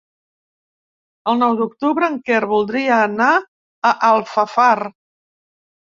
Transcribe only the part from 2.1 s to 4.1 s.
en Quer voldria anar a